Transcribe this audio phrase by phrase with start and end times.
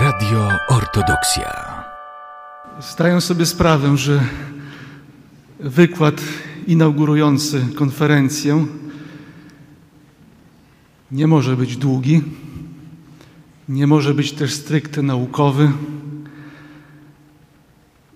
[0.00, 1.82] Radio Ortodoksja.
[2.80, 4.20] Zdaję sobie sprawę, że
[5.60, 6.20] wykład
[6.66, 8.66] inaugurujący konferencję
[11.12, 12.22] nie może być długi,
[13.68, 15.72] nie może być też stricte naukowy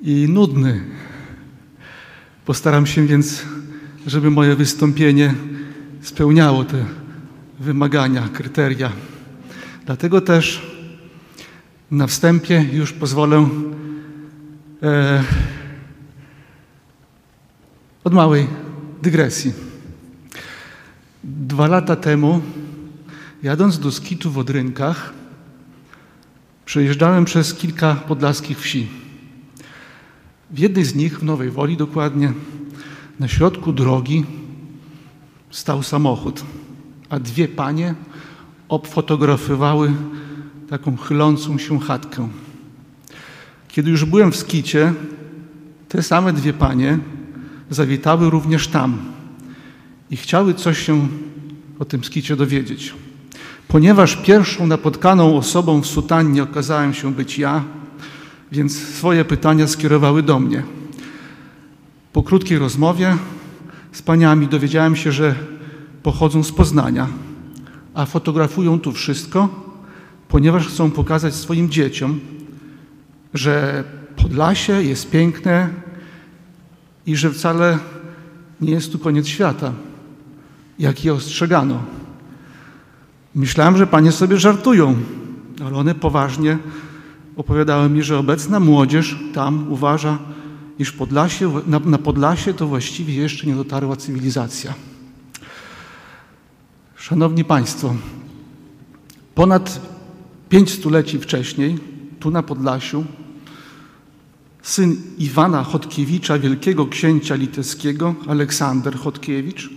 [0.03, 0.85] i nudny.
[2.45, 3.43] Postaram się więc,
[4.07, 5.35] żeby moje wystąpienie
[6.03, 6.85] spełniało te
[7.61, 8.93] wymagania, kryteria.
[9.87, 10.72] Dlatego też
[11.93, 13.49] na wstępie już pozwolę
[14.83, 15.25] e,
[18.05, 18.47] od małej
[19.03, 19.53] dygresji.
[21.25, 22.41] Dwa lata temu,
[23.43, 25.13] jadąc do skitu w Odrynkach,
[26.65, 28.89] przejeżdżałem przez kilka podlaskich wsi.
[30.51, 32.33] W jednej z nich, w Nowej Woli dokładnie,
[33.21, 34.25] na środku drogi
[35.51, 36.45] stał samochód,
[37.09, 37.95] a dwie panie
[38.69, 39.93] obfotografowały
[40.73, 42.29] taką chylącą się chatkę.
[43.69, 44.93] Kiedy już byłem w skicie,
[45.89, 46.99] te same dwie panie
[47.71, 48.99] zawitały również tam
[50.11, 51.09] i chciały coś się
[51.79, 52.95] o tym skicie dowiedzieć.
[53.69, 57.65] Ponieważ pierwszą napotkaną osobą w sutannie okazałem się być ja,
[58.53, 60.63] więc swoje pytania skierowały do mnie.
[62.13, 63.17] Po krótkiej rozmowie
[63.93, 65.35] z paniami dowiedziałem się, że
[66.03, 67.09] pochodzą z Poznania,
[67.95, 69.72] a fotografują tu wszystko,
[70.33, 72.21] ponieważ chcą pokazać swoim dzieciom,
[73.35, 73.85] że
[74.17, 75.69] Podlasie jest piękne
[77.07, 77.79] i że wcale
[78.61, 79.73] nie jest tu koniec świata,
[80.79, 81.83] jak je ostrzegano.
[83.35, 84.97] Myślałem, że panie sobie żartują,
[85.67, 86.59] ale one poważnie
[87.37, 90.19] opowiadały mi, że obecna młodzież tam uważa,
[90.79, 94.75] iż Podlasie, na, na Podlasie to właściwie jeszcze nie dotarła cywilizacja.
[96.97, 97.95] Szanowni Państwo,
[99.35, 99.92] ponad
[100.53, 101.79] pięć stuleci wcześniej,
[102.21, 103.05] tu na Podlasiu,
[104.63, 109.71] syn Iwana Chodkiewicza, wielkiego księcia litewskiego, Aleksander Chodkiewicz,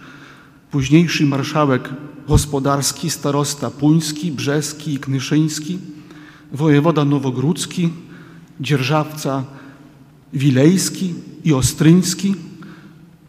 [0.72, 1.90] późniejszy marszałek
[2.28, 5.80] gospodarski, starosta puński, brzeski i knyszyński,
[6.52, 7.90] wojewoda nowogródzki,
[8.62, 9.44] dzierżawca
[10.34, 11.14] wilejski
[11.44, 12.36] i ostryński,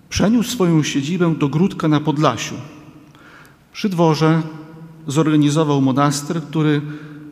[0.08, 2.54] przeniósł swoją siedzibę do Gródka na Podlasiu.
[3.72, 4.42] Przy dworze
[5.06, 6.82] zorganizował monaster, który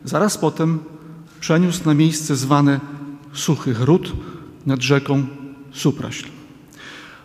[0.05, 0.79] zaraz potem
[1.41, 2.81] przeniósł na miejsce zwane
[3.33, 4.13] Suchy Gród
[4.67, 5.27] nad rzeką
[5.73, 6.27] Supraśl.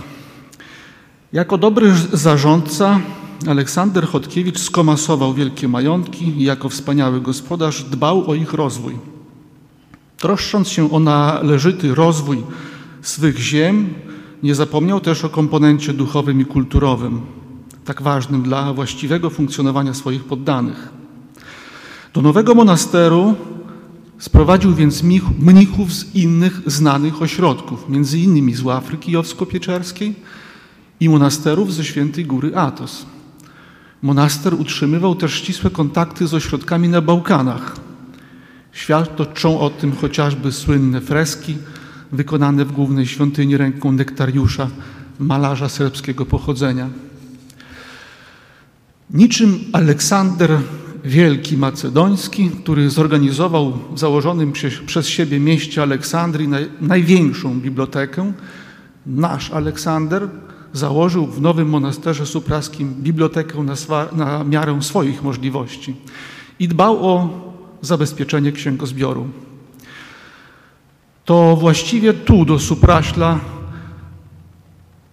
[1.32, 3.00] Jako dobry zarządca
[3.46, 8.98] Aleksander Chodkiewicz skomasował wielkie majątki i jako wspaniały gospodarz dbał o ich rozwój.
[10.18, 12.42] Troszcząc się o należyty rozwój
[13.08, 13.94] swych ziem,
[14.42, 17.20] nie zapomniał też o komponencie duchowym i kulturowym,
[17.84, 20.88] tak ważnym dla właściwego funkcjonowania swoich poddanych.
[22.14, 23.34] Do nowego monasteru
[24.18, 25.02] sprowadził więc
[25.38, 30.14] mnichów z innych znanych ośrodków, między innymi z Łafry Kijowsko-Pieczerskiej
[31.00, 33.06] i monasterów ze Świętej Góry Atos.
[34.02, 37.76] Monaster utrzymywał też ścisłe kontakty z ośrodkami na Bałkanach.
[38.72, 41.56] Świadczą o tym chociażby słynne freski
[42.12, 44.70] wykonane w głównej świątyni ręką nektariusza,
[45.18, 46.88] malarza serbskiego pochodzenia.
[49.10, 50.58] Niczym Aleksander
[51.04, 54.52] Wielki Macedoński, który zorganizował w założonym
[54.86, 58.32] przez siebie mieście Aleksandrii naj, największą bibliotekę,
[59.06, 60.28] nasz Aleksander
[60.72, 65.96] założył w nowym monasterze supraskim bibliotekę na, swa, na miarę swoich możliwości
[66.58, 67.28] i dbał o
[67.82, 69.28] zabezpieczenie księgozbioru
[71.28, 73.40] to właściwie tu do Supraśla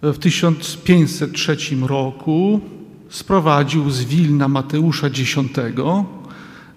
[0.02, 2.62] w 1503 roku
[3.10, 5.36] sprowadził z Wilna Mateusza X,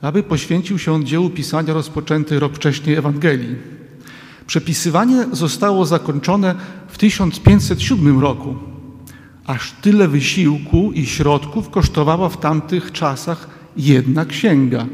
[0.02, 3.56] aby poświęcił się dziełu pisania rozpoczętej rok wcześniej Ewangelii.
[4.46, 6.54] Przepisywanie zostało zakończone
[6.88, 8.56] w 1507 roku.
[9.46, 14.86] Aż tyle wysiłku i środków kosztowała w tamtych czasach jedna księga.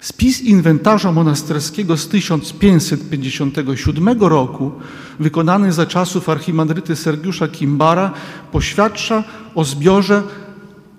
[0.00, 4.72] Spis inwentarza monasterskiego z 1557 roku,
[5.20, 8.12] wykonany za czasów archimandryty Sergiusza Kimbara,
[8.52, 9.24] poświadcza
[9.54, 10.22] o zbiorze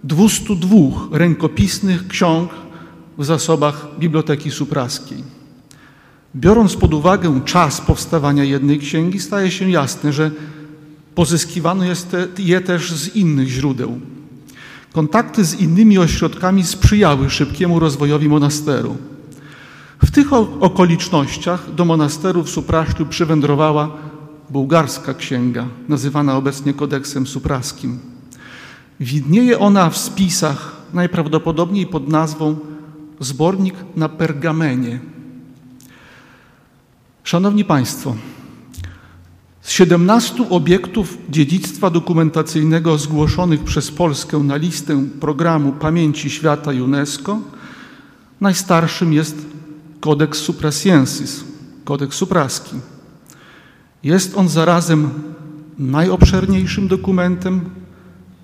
[0.03, 0.77] 202
[1.11, 2.51] rękopisnych ksiąg
[3.17, 5.23] w zasobach Biblioteki Supraskiej.
[6.35, 10.31] Biorąc pod uwagę czas powstawania jednej księgi, staje się jasne, że
[11.15, 11.83] pozyskiwano
[12.37, 13.99] je też z innych źródeł.
[14.93, 18.97] Kontakty z innymi ośrodkami sprzyjały szybkiemu rozwojowi monasteru.
[20.05, 23.97] W tych okolicznościach do monasteru w Supraszczu przywędrowała
[24.49, 27.99] bułgarska księga, nazywana obecnie kodeksem supraskim.
[28.99, 32.55] Widnieje ona w spisach najprawdopodobniej pod nazwą
[33.19, 34.99] Zbornik na pergamenie.
[37.23, 38.15] Szanowni Państwo,
[39.61, 47.39] z 17 obiektów dziedzictwa dokumentacyjnego zgłoszonych przez Polskę na listę programu Pamięci Świata UNESCO,
[48.41, 49.45] najstarszym jest
[50.01, 51.43] Codex Suprasiensis,
[51.85, 52.75] kodeks supraski.
[54.03, 55.09] Jest on zarazem
[55.79, 57.69] najobszerniejszym dokumentem,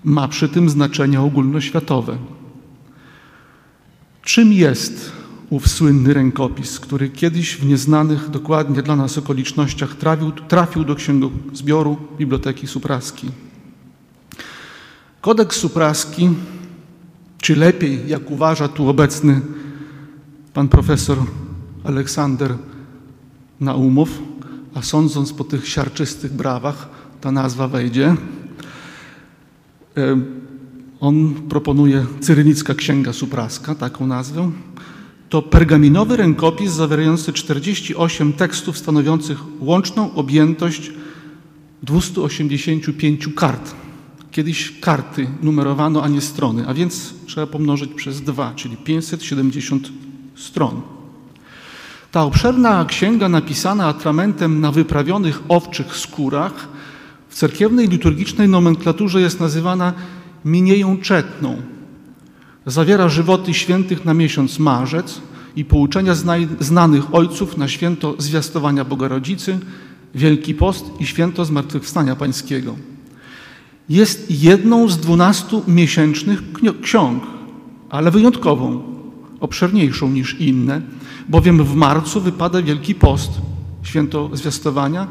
[0.03, 2.17] ma przy tym znaczenie ogólnoświatowe.
[4.21, 5.16] Czym jest
[5.49, 11.97] ów słynny rękopis, który kiedyś w nieznanych dokładnie dla nas okolicznościach trafił, trafił do księgozbioru
[12.17, 13.29] Biblioteki Supraskiej.
[15.21, 16.29] Kodeks Supraski,
[17.37, 19.41] czy lepiej, jak uważa tu obecny
[20.53, 21.17] pan profesor
[21.83, 22.55] Aleksander
[23.59, 24.09] Naumow,
[24.73, 26.89] a sądząc po tych siarczystych brawach,
[27.21, 28.15] ta nazwa wejdzie.
[30.99, 34.51] On proponuje Cyrylicka Księga Supraska, taką nazwę
[35.29, 40.91] to pergaminowy rękopis zawierający 48 tekstów stanowiących łączną objętość
[41.83, 43.75] 285 kart.
[44.31, 49.91] Kiedyś karty numerowano, a nie strony, a więc trzeba pomnożyć przez dwa, czyli 570
[50.35, 50.81] stron.
[52.11, 56.67] Ta obszerna księga napisana atramentem na wyprawionych owczych skórach
[57.29, 59.93] w cerkiewnej liturgicznej nomenklaturze jest nazywana
[60.45, 61.61] minieją czetną,
[62.67, 65.21] Zawiera żywoty świętych na miesiąc marzec
[65.55, 66.13] i pouczenia
[66.59, 69.59] znanych ojców na święto zwiastowania Bogarodzicy,
[70.15, 72.75] Wielki Post i święto Zmartwychwstania Pańskiego.
[73.89, 76.43] Jest jedną z dwunastu miesięcznych
[76.81, 77.23] ksiąg,
[77.89, 78.83] ale wyjątkową,
[79.39, 80.81] obszerniejszą niż inne,
[81.29, 83.31] bowiem w marcu wypada Wielki Post,
[83.83, 85.07] święto zwiastowania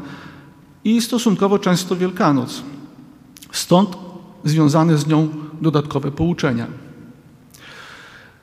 [0.83, 2.63] i stosunkowo często Wielkanoc.
[3.51, 3.97] Stąd
[4.43, 5.27] związane z nią
[5.61, 6.86] dodatkowe pouczenia.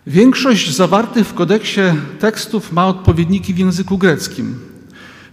[0.07, 1.81] Większość zawartych w kodeksie
[2.19, 4.55] tekstów ma odpowiedniki w języku greckim.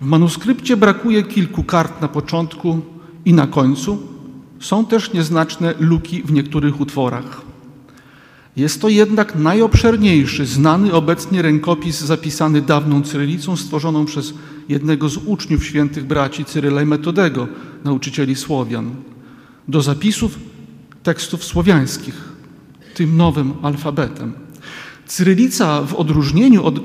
[0.01, 2.81] W manuskrypcie brakuje kilku kart na początku
[3.25, 3.99] i na końcu.
[4.59, 7.41] Są też nieznaczne luki w niektórych utworach.
[8.55, 14.33] Jest to jednak najobszerniejszy, znany obecnie rękopis zapisany dawną cyrylicą, stworzoną przez
[14.69, 17.47] jednego z uczniów świętych braci Cyryla i Metodego,
[17.83, 18.95] nauczycieli Słowian,
[19.67, 20.39] do zapisów
[21.03, 22.15] tekstów słowiańskich,
[22.93, 24.40] tym nowym alfabetem.
[25.11, 26.79] Cyrylica w odróżnieniu od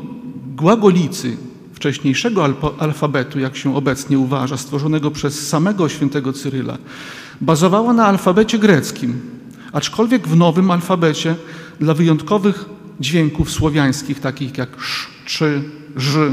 [0.57, 1.37] głagolicy,
[1.73, 2.45] wcześniejszego
[2.79, 6.79] alfabetu, jak się obecnie uważa, stworzonego przez samego świętego Cyryla,
[7.41, 9.21] bazowała na alfabecie greckim,
[9.73, 11.37] aczkolwiek w nowym alfabecie
[11.81, 12.65] dla wyjątkowych
[13.01, 15.63] dźwięków słowiańskich, takich jak sz, czy,
[15.97, 16.33] ż,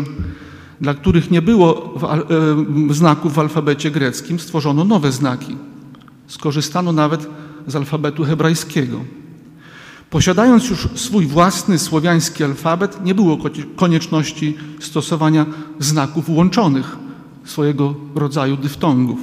[0.81, 1.93] dla których nie było
[2.89, 5.55] w, znaków w alfabecie greckim, stworzono nowe znaki.
[6.27, 7.27] Skorzystano nawet
[7.67, 8.99] z alfabetu hebrajskiego.
[10.13, 13.37] Posiadając już swój własny słowiański alfabet, nie było
[13.75, 15.45] konieczności stosowania
[15.79, 16.97] znaków łączonych,
[17.45, 19.19] swojego rodzaju dyftongów.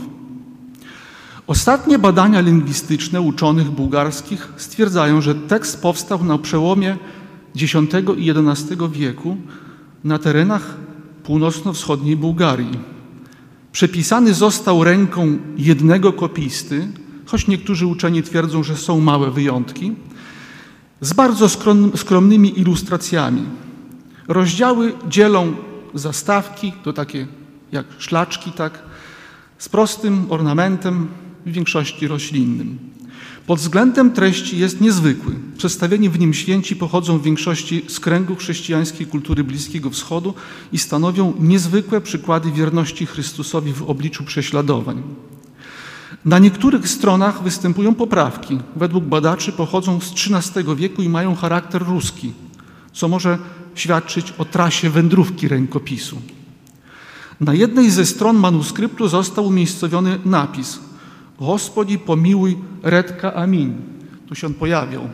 [1.46, 6.96] Ostatnie badania lingwistyczne uczonych bułgarskich stwierdzają, że tekst powstał na przełomie
[7.56, 7.74] X
[8.16, 9.36] i XI wieku
[10.04, 10.76] na terenach
[11.24, 12.78] północno-wschodniej Bułgarii.
[13.72, 16.88] Przepisany został ręką jednego kopisty,
[17.26, 19.92] choć niektórzy uczeni twierdzą, że są małe wyjątki–
[21.00, 21.48] z bardzo
[21.96, 23.42] skromnymi ilustracjami.
[24.28, 25.52] Rozdziały dzielą
[25.94, 27.26] zastawki, to takie
[27.72, 28.82] jak szlaczki, tak,
[29.58, 31.08] z prostym ornamentem,
[31.46, 32.78] w większości roślinnym.
[33.46, 35.34] Pod względem treści jest niezwykły.
[35.58, 40.34] Przedstawieni w nim święci pochodzą w większości z kręgu chrześcijańskiej kultury Bliskiego Wschodu
[40.72, 45.02] i stanowią niezwykłe przykłady wierności Chrystusowi w obliczu prześladowań.
[46.24, 48.58] Na niektórych stronach występują poprawki.
[48.76, 52.32] Według badaczy pochodzą z XIII wieku i mają charakter ruski,
[52.92, 53.38] co może
[53.74, 56.22] świadczyć o trasie wędrówki rękopisu.
[57.40, 60.78] Na jednej ze stron manuskryptu został umiejscowiony napis
[61.40, 63.76] Gospodzi pomiłuj redka amin.
[64.28, 65.08] Tu się on pojawiał.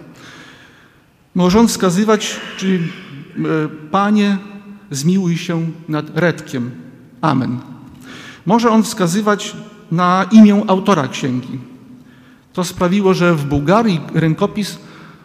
[1.34, 2.88] Może on wskazywać, czy
[3.90, 4.38] Panie,
[4.90, 6.70] zmiłuj się nad Redkiem.
[7.20, 7.58] Amen.
[8.46, 9.56] Może on wskazywać
[9.90, 11.58] na imię autora księgi.
[12.52, 14.78] To sprawiło, że w Bułgarii rękopis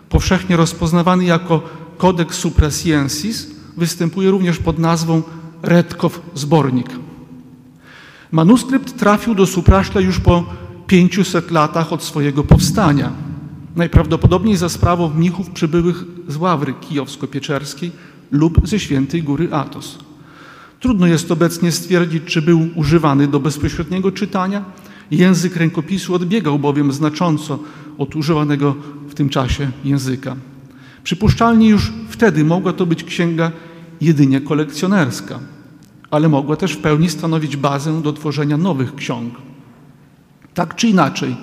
[0.09, 1.61] powszechnie rozpoznawany jako
[1.97, 5.21] Codex Suprasiensis występuje również pod nazwą
[5.63, 6.89] Redkow Zbornik.
[8.31, 10.43] Manuskrypt trafił do Supraszla już po
[10.87, 13.11] 500 latach od swojego powstania.
[13.75, 17.91] Najprawdopodobniej za sprawą mnichów przybyłych z Ławry Kijowsko-Pieczerskiej
[18.31, 20.10] lub ze Świętej Góry Atos.
[20.81, 24.65] Trudno jest obecnie stwierdzić, czy był używany do bezpośredniego czytania.
[25.11, 27.59] Język rękopisu odbiegał bowiem znacząco
[27.97, 28.75] od używanego
[29.09, 30.35] w tym czasie języka.
[31.03, 33.51] Przypuszczalnie już wtedy mogła to być księga
[34.01, 35.39] jedynie kolekcjonerska,
[36.11, 39.33] ale mogła też w pełni stanowić bazę do tworzenia nowych ksiąg.
[40.53, 41.35] Tak czy inaczej,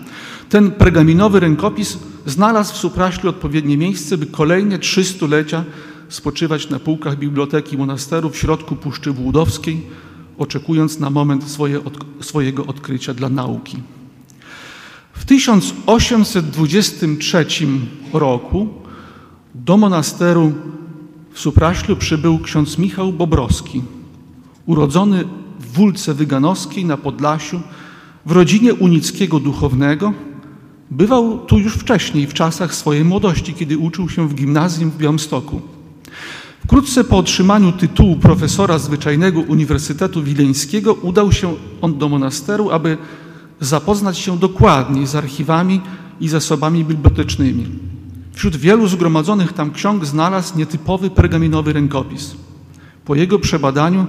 [0.48, 5.64] ten pergaminowy rękopis znalazł w Supraślu odpowiednie miejsce, by kolejne trzy stulecia
[6.08, 9.82] spoczywać na półkach biblioteki monasteru w środku Puszczy Włódowskiej,
[10.38, 13.76] oczekując na moment swoje, od, swojego odkrycia dla nauki.
[15.12, 17.46] W 1823
[18.12, 18.68] roku
[19.54, 20.52] do monasteru
[21.32, 23.82] w Supraślu przybył ksiądz Michał Bobrowski,
[24.66, 25.24] urodzony
[25.60, 27.60] w Wólce Wyganowskiej na Podlasiu,
[28.26, 30.12] w rodzinie unickiego duchownego.
[30.90, 35.77] Bywał tu już wcześniej, w czasach swojej młodości, kiedy uczył się w gimnazjum w Białymstoku.
[36.68, 42.98] Wkrótce po otrzymaniu tytułu profesora zwyczajnego Uniwersytetu Wileńskiego udał się on do monasteru, aby
[43.60, 45.80] zapoznać się dokładniej z archiwami
[46.20, 47.66] i zasobami bibliotecznymi.
[48.32, 52.36] Wśród wielu zgromadzonych tam ksiąg znalazł nietypowy pergaminowy rękopis.
[53.04, 54.06] Po jego przebadaniu,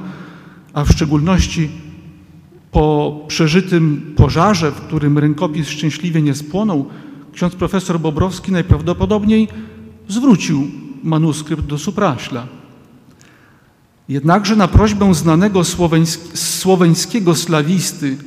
[0.74, 1.70] a w szczególności
[2.72, 6.86] po przeżytym pożarze, w którym rękopis szczęśliwie nie spłonął,
[7.34, 9.48] ksiądz profesor Bobrowski najprawdopodobniej
[10.08, 12.48] zwrócił manuskrypt do Supraśla.
[14.10, 15.62] Jednakże na prośbę znanego
[16.34, 18.18] słoweńskiego slawisty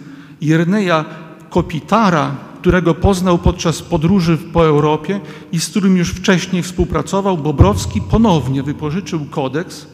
[0.41, 1.05] Jerneja
[1.51, 5.21] Kopitara, którego poznał podczas podróży po Europie
[5.53, 9.87] i z którym już wcześniej współpracował, Bobrowski ponownie wypożyczył kodeks,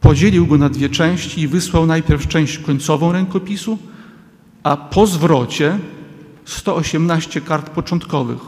[0.00, 3.78] podzielił go na dwie części i wysłał najpierw część końcową rękopisu,
[4.62, 5.78] a po zwrocie
[6.44, 8.38] 118 kart początkowych.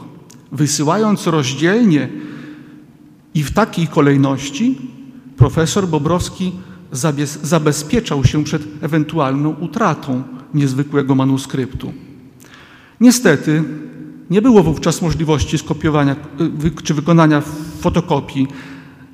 [0.51, 2.09] Wysyłając rozdzielnie
[3.37, 4.77] i w takiej kolejności
[5.37, 6.51] profesor Bobrowski
[7.43, 11.93] zabezpieczał się przed ewentualną utratą niezwykłego manuskryptu.
[12.99, 13.63] Niestety
[14.29, 16.15] nie było wówczas możliwości skopiowania
[16.83, 17.41] czy wykonania
[17.79, 18.47] fotokopii,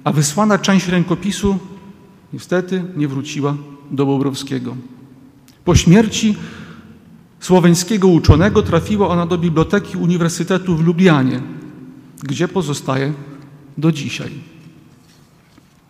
[0.03, 1.57] a wysłana część rękopisu
[2.33, 3.55] niestety nie wróciła
[3.91, 4.75] do Bobrowskiego.
[5.65, 6.35] Po śmierci
[7.39, 11.41] słoweńskiego uczonego trafiła ona do Biblioteki Uniwersytetu w Lublianie,
[12.23, 13.13] gdzie pozostaje
[13.77, 14.31] do dzisiaj.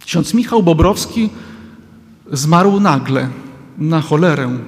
[0.06, 1.30] Ksiądz Michał Bobrowski
[2.32, 3.30] zmarł nagle
[3.78, 4.60] na cholerę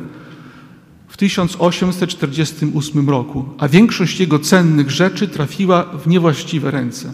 [1.07, 7.13] w 1848 roku, a większość jego cennych rzeczy trafiła w niewłaściwe ręce.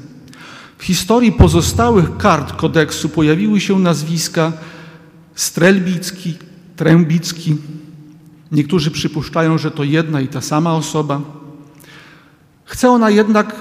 [0.77, 4.51] W historii pozostałych kart kodeksu pojawiły się nazwiska
[5.35, 6.37] Strelbicki,
[6.75, 7.55] Trębicki.
[8.51, 11.21] Niektórzy przypuszczają, że to jedna i ta sama osoba.
[12.65, 13.55] Chce ona jednak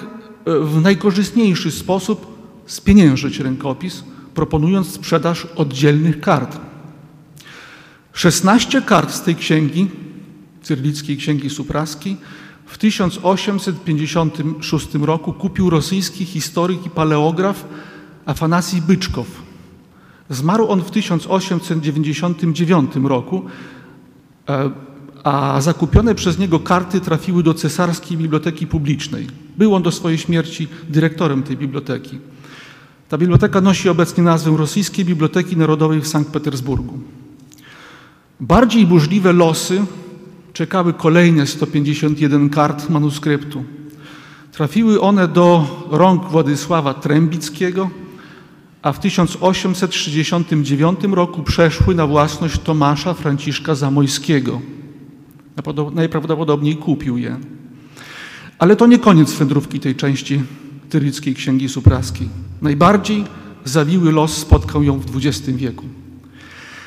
[0.46, 2.26] w najkorzystniejszy sposób
[2.66, 4.04] spieniężyć rękopis,
[4.34, 6.60] proponując sprzedaż oddzielnych kart.
[8.12, 9.88] 16 kart z tej księgi,
[10.62, 12.16] cyrlickiej księgi supraskiej,
[12.66, 17.64] w 1856 roku kupił rosyjski historyk i paleograf
[18.26, 19.26] Afanasij Byczkow.
[20.30, 23.44] Zmarł on w 1899 roku,
[24.48, 24.70] e,
[25.24, 29.26] a zakupione przez niego karty trafiły do Cesarskiej Biblioteki Publicznej.
[29.60, 32.18] Był on do swojej śmierci dyrektorem tej biblioteki.
[33.08, 36.98] Ta biblioteka nosi obecnie nazwę Rosyjskiej Biblioteki Narodowej w Sankt Petersburgu.
[38.40, 39.84] Bardziej burzliwe losy
[40.52, 43.64] czekały kolejne 151 kart manuskryptu.
[44.52, 47.90] Trafiły one do rąk Władysława Trębickiego,
[48.82, 54.60] a w 1869 roku przeszły na własność Tomasza Franciszka Zamojskiego.
[55.94, 57.59] Najprawdopodobniej kupił je.
[58.60, 60.42] Ale to nie koniec wędrówki tej części
[60.90, 62.28] Tyryckiej Księgi Supraskiej.
[62.62, 63.24] Najbardziej
[63.64, 65.84] zawiły los spotkał ją w XX wieku.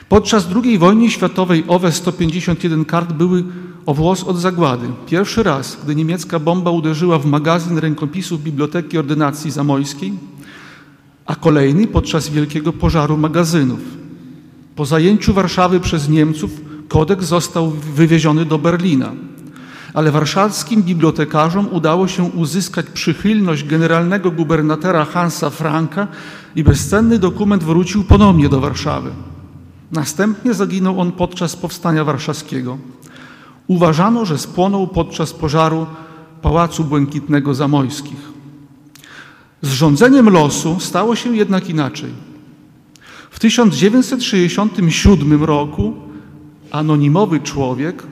[0.10, 3.44] Podczas II wojny światowej owe 151 kart były
[3.86, 4.88] o włos od zagłady.
[5.06, 10.14] Pierwszy raz, gdy niemiecka bomba uderzyła w magazyn rękopisów Biblioteki Ordynacji Zamojskiej,
[11.26, 13.80] a kolejny podczas wielkiego pożaru magazynów.
[14.76, 16.52] Po zajęciu Warszawy przez Niemców
[16.88, 19.12] kodeks został wywieziony do Berlina.
[19.94, 26.08] Ale warszawskim bibliotekarzom udało się uzyskać przychylność generalnego gubernatora Hansa Franka
[26.56, 29.12] i bezcenny dokument wrócił ponownie do Warszawy.
[29.92, 32.78] Następnie zaginął on podczas powstania warszawskiego.
[33.68, 35.86] Uważano, że spłonął podczas pożaru
[36.42, 38.34] Pałacu Błękitnego Zamojskich.
[39.62, 42.10] Z rządzeniem losu stało się jednak inaczej.
[43.30, 45.94] W 1967 roku
[46.72, 48.04] anonimowy człowiek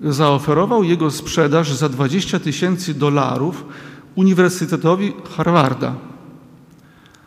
[0.00, 3.64] zaoferował jego sprzedaż za 20 tysięcy dolarów
[4.14, 5.94] Uniwersytetowi Harvarda.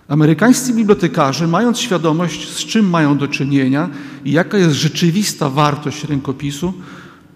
[0.08, 3.90] Amerykańscy bibliotekarze, mając świadomość, z czym mają do czynienia
[4.25, 6.74] i jaka jest rzeczywista wartość rękopisu,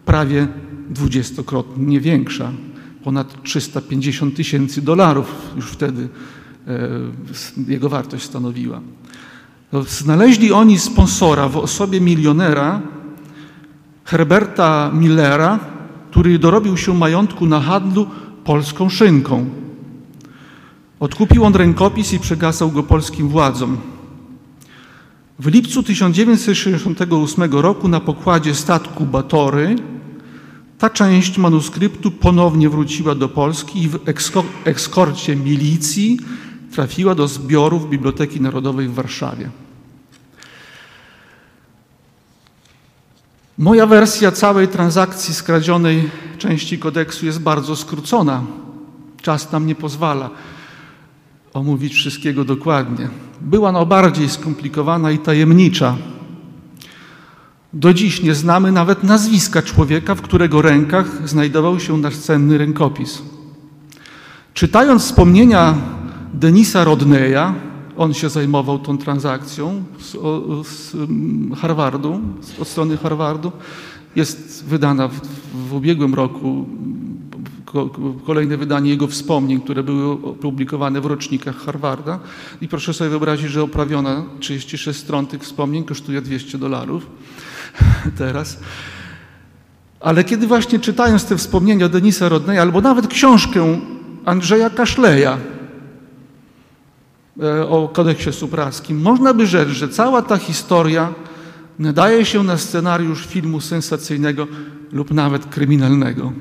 [0.06, 0.48] prawie
[0.90, 2.52] dwudziestokrotnie większa,
[3.04, 6.10] ponad 350 tysięcy dolarów już wtedy
[6.68, 6.90] e,
[7.68, 8.82] jego wartość stanowiła.
[9.88, 12.82] Znaleźli oni sponsora w osobie milionera
[14.06, 15.60] Herberta Millera,
[16.12, 18.08] który dorobił się majątku na handlu
[18.44, 19.50] polską szynką.
[21.00, 23.78] Odkupił on rękopis i przegasał go polskim władzom.
[25.40, 29.76] W lipcu 1968 roku na pokładzie statku Batory
[30.78, 34.00] ta część manuskryptu ponownie wróciła do Polski i w
[34.66, 36.20] ekskorcie milicji
[36.72, 39.50] trafiła do zbiorów Biblioteki Narodowej w Warszawie.
[43.58, 48.44] Moja wersja całej transakcji skradzionej części kodeksu jest bardzo skrócona.
[49.22, 50.30] Czas nam nie pozwala
[51.54, 53.10] omówić wszystkiego dokładnie.
[53.42, 55.96] Była no bardziej skomplikowana i tajemnicza.
[57.74, 63.22] Do dziś nie znamy nawet nazwiska człowieka, w którego rękach znajdował się nasz cenny rękopis.
[64.54, 65.74] Czytając wspomnienia
[66.34, 67.54] Denisa Rodneya,
[67.98, 70.12] on się zajmował tą transakcją z,
[70.68, 70.96] z
[71.60, 72.20] Harvardu,
[72.60, 73.52] od strony Harvardu.
[74.16, 75.20] Jest wydana w,
[75.70, 76.66] w ubiegłym roku
[78.26, 82.20] kolejne wydanie jego wspomnień, które były opublikowane w rocznikach Harvarda.
[82.62, 87.08] I proszę sobie wyobrazić, że oprawiona 36 stron tych wspomnień kosztuje 200 dolarów
[88.18, 88.60] teraz.
[90.00, 93.80] Ale kiedy właśnie czytając te wspomnienia Denisa Rodneya, albo nawet książkę
[94.26, 95.38] Andrzeja Kaszleja,
[97.70, 101.14] o kodeksie supraskim, można by rzec, że cała ta historia
[101.80, 104.48] nadaje się na scenariusz filmu sensacyjnego
[104.92, 106.34] lub nawet kryminalnego.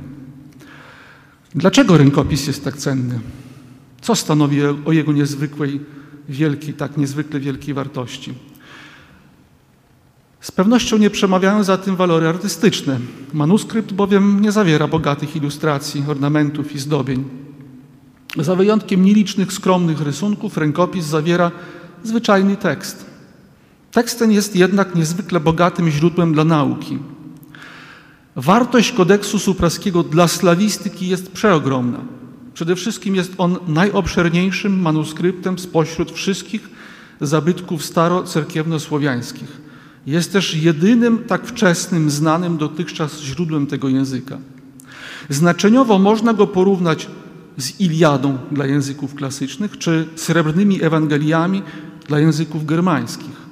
[1.55, 3.21] Dlaczego rękopis jest tak cenny?
[4.01, 5.81] Co stanowi o jego niezwykłej,
[6.29, 8.35] wielkiej, tak niezwykle wielkiej wartości?
[10.41, 13.01] Z pewnością nie przemawiają za tym walory artystyczne.
[13.33, 17.25] Manuskrypt bowiem nie zawiera bogatych ilustracji, ornamentów i zdobień.
[18.39, 21.51] Za wyjątkiem nielicznych, skromnych rysunków, rękopis zawiera
[22.03, 23.07] zwyczajny tekst.
[23.93, 26.99] Tekst ten jest jednak niezwykle bogatym źródłem dla nauki.
[28.37, 32.01] Wartość kodeksu supraskiego dla slawistyki jest przeogromna.
[32.55, 36.69] Przede wszystkim jest on najobszerniejszym manuskryptem spośród wszystkich
[37.21, 39.61] zabytków starocerkiewnosłowiańskich.
[40.07, 44.39] Jest też jedynym tak wczesnym, znanym dotychczas źródłem tego języka.
[45.29, 47.09] Znaczeniowo można go porównać
[47.57, 51.63] z Iliadą dla języków klasycznych, czy srebrnymi Ewangeliami
[52.09, 53.45] dla języków germańskich.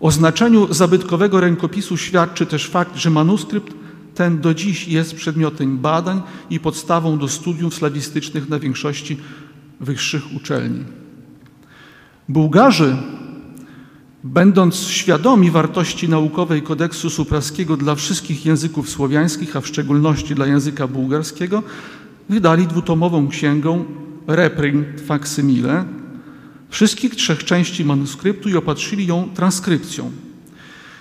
[0.00, 3.74] O znaczeniu zabytkowego rękopisu świadczy też fakt, że manuskrypt
[4.14, 9.16] ten do dziś jest przedmiotem badań i podstawą do studiów slawistycznych na większości
[9.80, 10.84] wyższych uczelni.
[12.28, 12.96] Bułgarzy,
[14.24, 20.88] będąc świadomi wartości naukowej kodeksu supraskiego dla wszystkich języków słowiańskich, a w szczególności dla języka
[20.88, 21.62] bułgarskiego,
[22.28, 23.84] wydali dwutomową księgę
[24.26, 25.84] reprint facsymile
[26.68, 30.10] wszystkich trzech części manuskryptu i opatrzyli ją transkrypcją.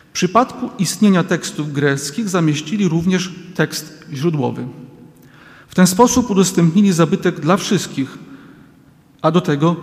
[0.09, 4.67] W przypadku istnienia tekstów greckich zamieścili również tekst źródłowy.
[5.67, 8.17] W ten sposób udostępnili zabytek dla wszystkich,
[9.21, 9.75] a do tego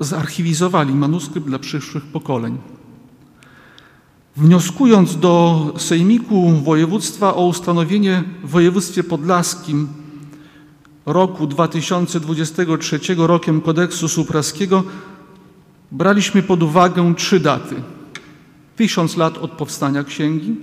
[0.00, 2.58] zarchiwizowali manuskrypt dla przyszłych pokoleń.
[4.36, 9.88] Wnioskując do Sejmiku Województwa o ustanowienie w województwie podlaskim
[11.06, 14.84] roku 2023 rokiem kodeksu supraskiego
[15.92, 17.74] braliśmy pod uwagę trzy daty.
[18.76, 20.56] Tysiąc lat od powstania księgi,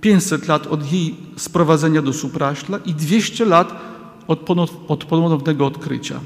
[0.00, 3.80] 500 lat od jej sprowadzenia do Supraśla i 200 lat
[4.26, 4.50] od,
[4.88, 6.20] od ponownego odkrycia.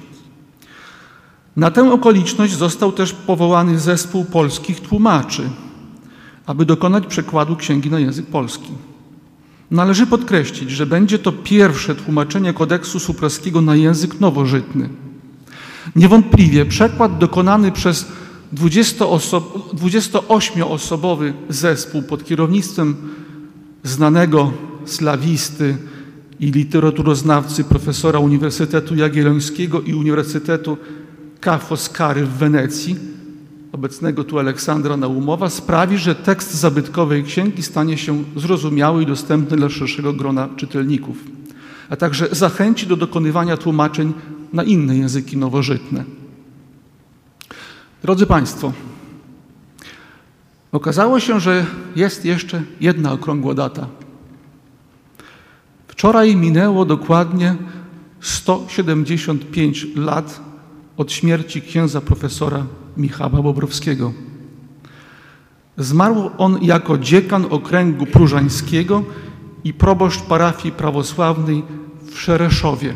[1.57, 5.51] Na tę okoliczność został też powołany zespół polskich tłumaczy,
[6.47, 8.73] aby dokonać przekładu księgi na język polski.
[9.71, 14.89] Należy podkreślić, że będzie to pierwsze tłumaczenie kodeksu supraskiego na język nowożytny.
[15.97, 18.07] Niewątpliwie przekład dokonany przez
[18.55, 22.97] 28-osobowy zespół pod kierownictwem
[23.83, 24.53] znanego
[24.85, 25.77] slawisty
[26.41, 30.77] i literaturoznawcy profesora Uniwersytetu Jagiellońskiego i Uniwersytetu
[31.41, 32.97] Ca' Foscari w Wenecji,
[33.73, 39.69] obecnego tu Aleksandra Naumowa, sprawi, że tekst zabytkowej księgi stanie się zrozumiały i dostępny dla
[39.69, 41.17] szerszego grona czytelników,
[41.91, 44.13] a także zachęci do dokonywania tłumaczeń
[44.53, 46.05] na inne języki nowożytne.
[48.03, 48.73] Drodzy Państwo,
[50.73, 53.87] okazało się, że jest jeszcze jedna okrągła data.
[55.89, 57.57] Wczoraj minęło dokładnie
[58.21, 60.41] 175 lat
[60.97, 64.13] od śmierci księdza profesora Michała Bobrowskiego.
[65.79, 69.05] Zmarł on jako dziekan okręgu próżańskiego
[69.65, 71.63] i proboszcz parafii prawosławnej
[72.13, 72.95] w Szereszowie.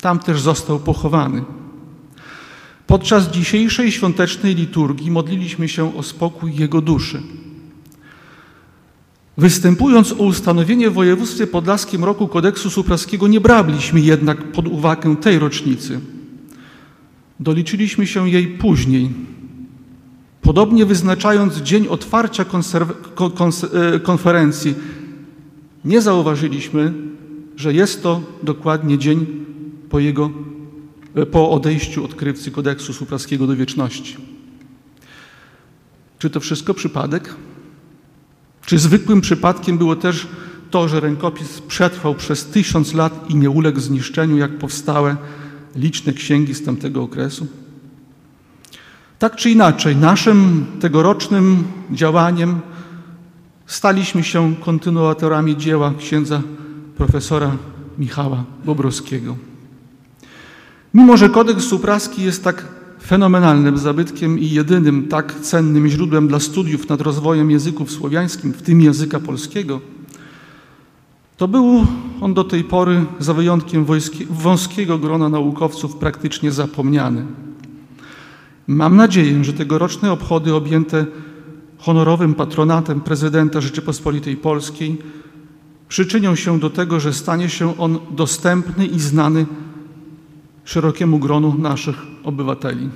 [0.00, 1.44] Tam też został pochowany.
[2.86, 7.22] Podczas dzisiejszej świątecznej liturgii modliliśmy się o spokój jego duszy.
[9.38, 15.38] Występując o ustanowienie w województwie podlaskim roku kodeksu supraskiego, nie braliśmy jednak pod uwagę tej
[15.38, 16.00] rocznicy.
[17.40, 19.10] Doliczyliśmy się jej później.
[20.42, 24.74] Podobnie wyznaczając dzień otwarcia e, konferencji,
[25.84, 26.92] nie zauważyliśmy,
[27.56, 29.26] że jest to dokładnie dzień
[29.88, 30.30] po jego
[31.14, 34.16] E, po odejściu odkrywcy kodeksu supraskiego do wieczności.
[36.18, 37.34] Czy to wszystko przypadek?
[38.66, 40.28] Czy zwykłym przypadkiem było też
[40.70, 45.16] to, że rękopis przetrwał przez tysiąc lat i nie uległ zniszczeniu, jak powstałe
[45.76, 47.46] liczne księgi z tamtego okresu?
[49.18, 52.60] Tak czy inaczej, naszym tegorocznym działaniem
[53.66, 56.42] staliśmy się kontynuatorami dzieła księdza
[56.96, 57.56] profesora
[57.98, 59.36] Michała Bobrowskiego.
[60.94, 62.66] Mimo, że kodeks supraski jest tak
[63.06, 68.80] fenomenalnym zabytkiem i jedynym tak cennym źródłem dla studiów nad rozwojem języków słowiańskich, w tym
[68.80, 69.80] języka polskiego,
[71.38, 71.86] to był
[72.20, 73.86] on do tej pory, za wyjątkiem
[74.30, 77.26] wąskiego grona naukowców, praktycznie zapomniany.
[78.66, 81.06] Mam nadzieję, że tegoroczne obchody objęte
[81.78, 84.98] honorowym patronatem prezydenta Rzeczypospolitej Polskiej
[85.88, 89.46] przyczynią się do tego, że stanie się on dostępny i znany
[90.64, 92.88] szerokiemu gronu naszych obywateli.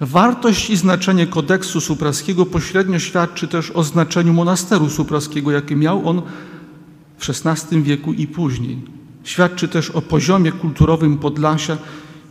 [0.00, 6.22] Wartość i znaczenie kodeksu supraskiego pośrednio świadczy też o znaczeniu monasteru supraskiego, jakie miał on
[7.18, 8.78] w XVI wieku i później.
[9.24, 11.78] Świadczy też o poziomie kulturowym Podlasia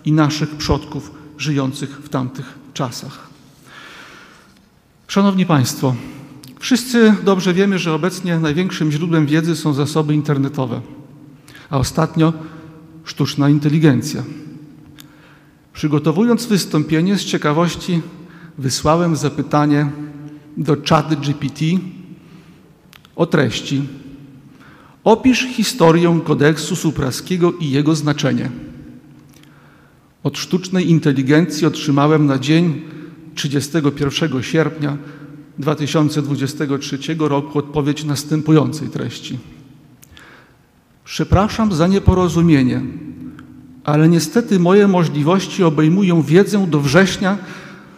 [0.06, 3.28] i naszych przodków żyjących w tamtych czasach.
[5.08, 5.96] Szanowni Państwo,
[6.60, 10.82] wszyscy dobrze wiemy, że obecnie największym źródłem wiedzy są zasoby internetowe,
[11.70, 12.34] a ostatnio
[13.04, 14.24] sztuczna inteligencja.
[15.74, 18.02] Przygotowując wystąpienie z ciekawości
[18.58, 19.92] wysłałem zapytanie
[20.58, 21.66] do chat GPT
[23.16, 23.82] o treści
[25.08, 28.50] Opisz historię kodeksu supraskiego i jego znaczenie.
[30.24, 32.82] Od sztucznej inteligencji otrzymałem na dzień
[33.36, 34.98] 31 sierpnia
[35.60, 39.38] 2023 roku odpowiedź następującej treści.
[41.06, 42.82] Przepraszam za nieporozumienie,
[43.84, 47.38] ale niestety moje możliwości obejmują wiedzę do września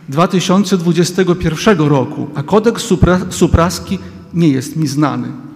[0.10, 4.00] 2021 roku, a kodeks supra, supraski
[4.34, 5.48] nie jest mi znany.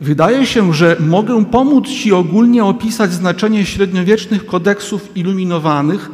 [0.00, 6.10] Wydaje się, że mogę pomóc Ci ogólnie opisać znaczenie średniowiecznych kodeksów iluminowanych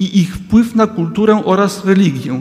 [0.00, 2.40] i ich wpływ na kulturę oraz religię,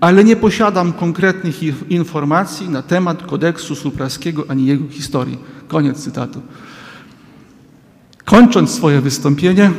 [0.00, 5.38] ale nie posiadam konkretnych informacji na temat kodeksu supraskiego ani jego historii.
[5.68, 6.42] Koniec cytatu.
[8.24, 9.70] Kończąc swoje wystąpienie,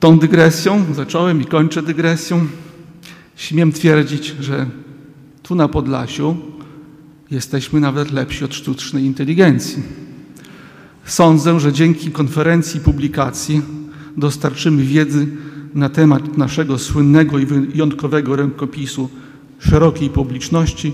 [0.00, 2.46] tą dygresją, zacząłem i kończę dygresją,
[3.36, 4.66] śmiem twierdzić, że
[5.42, 6.36] tu na Podlasiu
[7.30, 9.82] jesteśmy nawet lepsi od sztucznej inteligencji.
[11.04, 13.62] Sądzę, że dzięki konferencji i publikacji
[14.16, 15.26] dostarczymy wiedzy
[15.74, 19.10] na temat naszego słynnego i wyjątkowego rękopisu
[19.58, 20.92] szerokiej publiczności,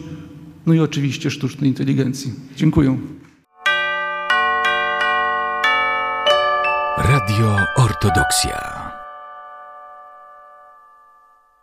[0.67, 2.33] no i oczywiście sztucznej inteligencji.
[2.57, 2.99] Dziękuję.
[6.99, 8.84] Radio Ortodoksja.